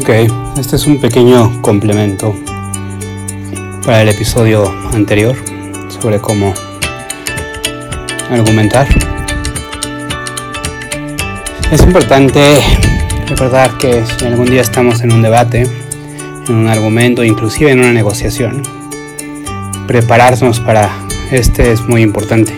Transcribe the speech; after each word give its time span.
Ok, 0.00 0.08
este 0.58 0.74
es 0.74 0.86
un 0.86 0.98
pequeño 0.98 1.62
complemento 1.62 2.34
para 3.86 4.02
el 4.02 4.08
episodio 4.08 4.68
anterior 4.92 5.36
sobre 5.88 6.18
cómo 6.18 6.52
argumentar. 8.28 8.88
Es 11.70 11.80
importante 11.80 12.60
recordar 13.28 13.78
que 13.78 14.04
si 14.04 14.26
algún 14.26 14.46
día 14.46 14.62
estamos 14.62 15.00
en 15.02 15.12
un 15.12 15.22
debate, 15.22 15.62
en 16.48 16.54
un 16.54 16.66
argumento, 16.66 17.22
inclusive 17.22 17.70
en 17.70 17.78
una 17.78 17.92
negociación, 17.92 18.62
prepararnos 19.86 20.58
para 20.58 20.90
este 21.30 21.70
es 21.70 21.82
muy 21.82 22.02
importante. 22.02 22.52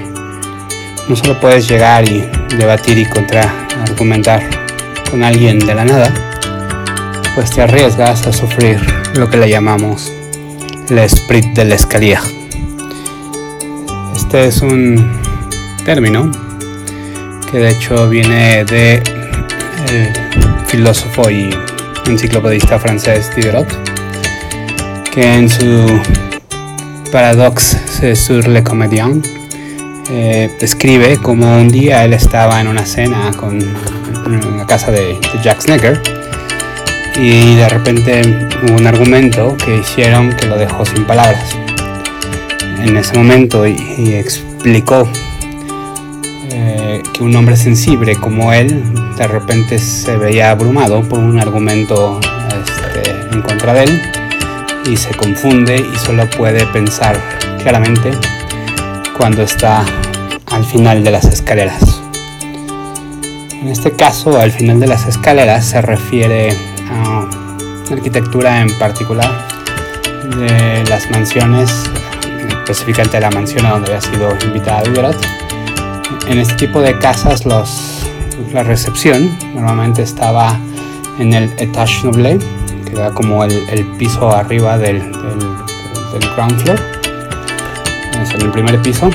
No 1.06 1.14
solo 1.14 1.38
puedes 1.38 1.68
llegar 1.68 2.08
y 2.08 2.24
debatir 2.56 2.96
y 2.96 3.04
contra 3.04 3.66
argumentar 3.86 4.42
con 5.10 5.22
alguien 5.22 5.58
de 5.58 5.74
la 5.74 5.84
nada, 5.84 6.35
pues 7.36 7.50
te 7.50 7.60
arriesgas 7.60 8.26
a 8.26 8.32
sufrir 8.32 8.80
lo 9.14 9.28
que 9.28 9.36
le 9.36 9.50
llamamos 9.50 10.10
el 10.88 10.98
esprit 10.98 11.44
de 11.48 11.66
la 11.66 11.74
escalía. 11.74 12.18
Este 14.16 14.46
es 14.46 14.62
un 14.62 15.20
término 15.84 16.32
que 17.50 17.58
de 17.58 17.70
hecho 17.72 18.08
viene 18.08 18.64
de 18.64 19.02
el 19.92 20.66
filósofo 20.66 21.30
y 21.30 21.50
enciclopedista 22.06 22.78
francés 22.78 23.30
Diderot, 23.36 23.68
que 25.12 25.34
en 25.34 25.50
su 25.50 26.00
Paradoxe 27.12 28.16
sur 28.16 28.48
le 28.48 28.64
comédien 28.64 29.22
eh, 30.10 30.50
describe 30.58 31.18
como 31.18 31.58
un 31.58 31.68
día 31.68 32.02
él 32.02 32.14
estaba 32.14 32.62
en 32.62 32.68
una 32.68 32.86
cena 32.86 33.30
con, 33.36 33.58
en 33.60 34.56
la 34.56 34.66
casa 34.66 34.90
de, 34.90 35.02
de 35.02 35.42
Jack 35.42 35.60
Snecker 35.60 36.25
y 37.18 37.54
de 37.54 37.68
repente 37.68 38.48
hubo 38.62 38.76
un 38.76 38.86
argumento 38.86 39.56
que 39.56 39.76
hicieron 39.76 40.34
que 40.34 40.46
lo 40.46 40.56
dejó 40.56 40.84
sin 40.84 41.04
palabras. 41.04 41.56
En 42.80 42.96
ese 42.96 43.16
momento 43.16 43.66
y, 43.66 43.74
explicó 44.14 45.08
eh, 46.50 47.02
que 47.12 47.22
un 47.22 47.34
hombre 47.34 47.56
sensible 47.56 48.16
como 48.16 48.52
él 48.52 48.84
de 49.16 49.26
repente 49.26 49.78
se 49.78 50.16
veía 50.16 50.50
abrumado 50.50 51.02
por 51.02 51.18
un 51.18 51.38
argumento 51.40 52.20
este, 52.20 53.10
en 53.32 53.42
contra 53.42 53.72
de 53.72 53.84
él 53.84 54.02
y 54.90 54.96
se 54.96 55.14
confunde 55.14 55.76
y 55.76 55.98
solo 55.98 56.28
puede 56.30 56.64
pensar 56.66 57.18
claramente 57.62 58.10
cuando 59.16 59.42
está 59.42 59.84
al 60.46 60.64
final 60.64 61.02
de 61.02 61.10
las 61.10 61.24
escaleras. 61.24 62.02
En 63.50 63.68
este 63.68 63.92
caso, 63.92 64.38
al 64.38 64.52
final 64.52 64.78
de 64.78 64.86
las 64.86 65.06
escaleras 65.06 65.64
se 65.64 65.80
refiere 65.80 66.75
a 66.90 67.28
arquitectura 67.92 68.60
en 68.60 68.70
particular 68.78 69.30
de 70.36 70.84
las 70.88 71.10
mansiones, 71.10 71.70
específicamente 72.58 73.20
la 73.20 73.30
mansión 73.30 73.64
a 73.66 73.70
donde 73.70 73.94
había 73.94 74.00
sido 74.00 74.36
invitada 74.44 74.82
Diderot. 74.82 75.16
En 76.28 76.38
este 76.38 76.54
tipo 76.54 76.80
de 76.80 76.98
casas 76.98 77.46
los, 77.46 78.06
la 78.52 78.62
recepción 78.62 79.36
normalmente 79.54 80.02
estaba 80.02 80.58
en 81.18 81.32
el 81.32 81.44
etage 81.58 82.04
noble, 82.04 82.38
que 82.84 82.92
era 82.92 83.10
como 83.10 83.44
el, 83.44 83.52
el 83.70 83.86
piso 83.96 84.34
arriba 84.34 84.76
del, 84.78 85.00
del, 85.00 85.38
del 86.12 86.30
ground 86.34 86.60
floor, 86.62 86.80
en 88.34 88.42
el 88.42 88.50
primer 88.50 88.82
piso. 88.82 89.10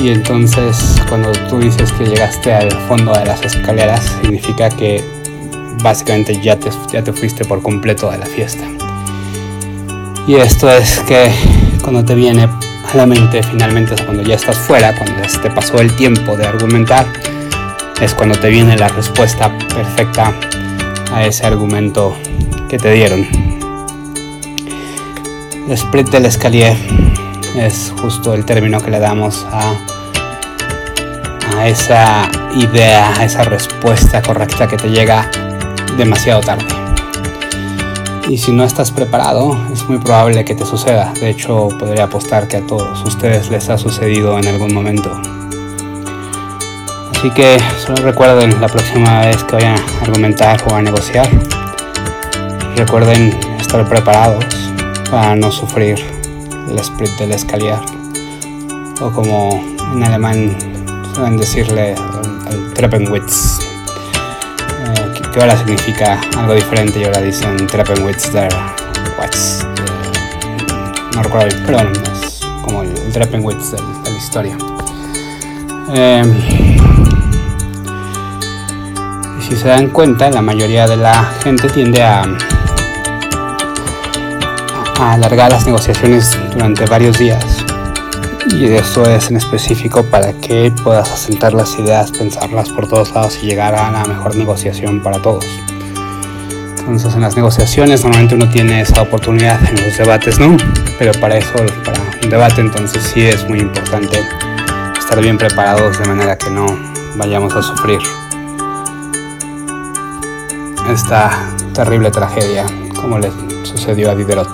Y 0.00 0.08
entonces 0.10 0.96
cuando 1.08 1.30
tú 1.48 1.58
dices 1.58 1.92
que 1.92 2.04
llegaste 2.04 2.54
al 2.54 2.70
fondo 2.88 3.12
de 3.12 3.24
las 3.26 3.42
escaleras, 3.42 4.16
significa 4.22 4.70
que 4.70 5.04
básicamente 5.82 6.40
ya 6.40 6.56
te, 6.56 6.70
ya 6.92 7.02
te 7.02 7.12
fuiste 7.12 7.44
por 7.44 7.62
completo 7.62 8.10
de 8.10 8.18
la 8.18 8.26
fiesta. 8.26 8.64
Y 10.26 10.34
esto 10.34 10.70
es 10.70 11.00
que 11.00 11.30
cuando 11.82 12.04
te 12.04 12.14
viene 12.14 12.44
a 12.44 12.96
la 12.96 13.06
mente 13.06 13.42
finalmente, 13.42 13.94
cuando 14.04 14.22
ya 14.22 14.36
estás 14.36 14.56
fuera, 14.56 14.94
cuando 14.94 15.20
ya 15.22 15.40
te 15.40 15.50
pasó 15.50 15.80
el 15.80 15.94
tiempo 15.96 16.36
de 16.36 16.46
argumentar, 16.46 17.06
es 18.00 18.14
cuando 18.14 18.38
te 18.38 18.48
viene 18.48 18.76
la 18.76 18.88
respuesta 18.88 19.56
perfecta 19.58 20.32
a 21.12 21.24
ese 21.24 21.46
argumento 21.46 22.16
que 22.68 22.78
te 22.78 22.92
dieron. 22.92 23.26
El 25.66 25.72
split 25.72 26.08
del 26.10 26.26
escalier 26.26 26.76
es 27.56 27.92
justo 28.00 28.34
el 28.34 28.44
término 28.44 28.80
que 28.80 28.90
le 28.90 28.98
damos 28.98 29.46
a, 29.50 29.74
a 31.56 31.66
esa 31.66 32.30
idea, 32.56 33.12
a 33.18 33.24
esa 33.24 33.44
respuesta 33.44 34.22
correcta 34.22 34.66
que 34.66 34.76
te 34.76 34.88
llega 34.88 35.30
demasiado 35.96 36.40
tarde. 36.40 36.66
Y 38.28 38.38
si 38.38 38.52
no 38.52 38.62
estás 38.62 38.92
preparado, 38.92 39.58
es 39.72 39.88
muy 39.88 39.98
probable 39.98 40.44
que 40.44 40.54
te 40.54 40.64
suceda. 40.64 41.12
De 41.20 41.30
hecho, 41.30 41.68
podría 41.78 42.04
apostar 42.04 42.46
que 42.46 42.58
a 42.58 42.66
todos 42.66 43.02
ustedes 43.04 43.50
les 43.50 43.68
ha 43.68 43.76
sucedido 43.76 44.38
en 44.38 44.46
algún 44.46 44.72
momento. 44.72 45.10
Así 47.12 47.28
que 47.30 47.58
solo 47.84 48.02
recuerden 48.02 48.60
la 48.60 48.68
próxima 48.68 49.20
vez 49.20 49.42
que 49.44 49.56
vayan 49.56 49.76
a 49.78 50.04
argumentar 50.04 50.62
o 50.70 50.74
a 50.74 50.80
negociar, 50.80 51.28
recuerden 52.76 53.36
estar 53.60 53.86
preparados 53.88 54.44
para 55.10 55.34
no 55.34 55.50
sufrir 55.50 55.98
el 56.70 56.78
split 56.78 57.10
del 57.18 57.32
escalier. 57.32 57.80
O 59.00 59.10
como 59.10 59.60
en 59.92 60.04
alemán 60.04 60.56
suelen 61.14 61.36
decirle 61.36 61.94
el 62.50 62.74
Treppenwitz 62.74 63.69
que 65.32 65.40
ahora 65.40 65.56
significa 65.56 66.20
algo 66.36 66.54
diferente 66.54 67.00
y 67.00 67.04
ahora 67.04 67.20
dicen 67.20 67.66
Treppenwitz 67.66 68.32
der 68.32 68.52
Watts. 69.18 69.66
no 71.14 71.22
recuerdo 71.22 71.56
pero 71.66 71.78
bueno, 71.78 71.90
es 72.12 72.40
como 72.62 72.82
el, 72.82 72.88
el 72.96 73.12
Treppenwitz 73.12 73.70
de, 73.72 73.76
de 73.76 74.10
la 74.10 74.18
historia. 74.18 74.56
Eh, 75.92 76.24
si 79.48 79.56
se 79.56 79.68
dan 79.68 79.88
cuenta, 79.88 80.30
la 80.30 80.42
mayoría 80.42 80.86
de 80.86 80.96
la 80.96 81.24
gente 81.42 81.68
tiende 81.68 82.02
a 82.02 82.24
alargar 84.98 85.50
las 85.50 85.64
negociaciones 85.66 86.36
durante 86.52 86.84
varios 86.86 87.18
días 87.18 87.59
y 88.54 88.64
eso 88.64 89.04
es 89.04 89.30
en 89.30 89.36
específico 89.36 90.04
para 90.04 90.32
que 90.32 90.72
puedas 90.82 91.10
asentar 91.10 91.52
las 91.52 91.78
ideas, 91.78 92.10
pensarlas 92.10 92.68
por 92.70 92.88
todos 92.88 93.12
lados 93.12 93.38
y 93.42 93.46
llegar 93.46 93.74
a 93.74 93.90
la 93.90 94.04
mejor 94.04 94.36
negociación 94.36 95.02
para 95.02 95.20
todos. 95.20 95.44
Entonces 96.78 97.14
en 97.14 97.20
las 97.20 97.36
negociaciones 97.36 98.02
normalmente 98.02 98.34
uno 98.34 98.48
tiene 98.48 98.80
esa 98.80 99.02
oportunidad 99.02 99.60
en 99.68 99.84
los 99.84 99.96
debates, 99.96 100.38
¿no? 100.40 100.56
Pero 100.98 101.12
para 101.20 101.38
eso, 101.38 101.54
para 101.84 102.00
un 102.22 102.30
debate 102.30 102.60
entonces 102.60 103.02
sí 103.02 103.22
es 103.22 103.48
muy 103.48 103.60
importante 103.60 104.18
estar 104.98 105.20
bien 105.20 105.38
preparados 105.38 105.98
de 105.98 106.06
manera 106.06 106.36
que 106.36 106.50
no 106.50 106.66
vayamos 107.16 107.54
a 107.54 107.62
sufrir 107.62 107.98
esta 110.92 111.30
terrible 111.72 112.10
tragedia 112.10 112.66
como 113.00 113.18
le 113.18 113.30
sucedió 113.62 114.10
a 114.10 114.14
Diderot. 114.14 114.50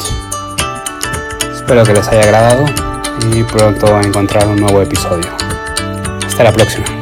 Espero 1.54 1.84
que 1.84 1.94
les 1.94 2.06
haya 2.08 2.22
agradado 2.22 2.95
y 3.32 3.42
pronto 3.42 4.00
encontrar 4.00 4.46
un 4.48 4.56
nuevo 4.56 4.82
episodio. 4.82 5.30
Hasta 6.26 6.44
la 6.44 6.52
próxima. 6.52 6.95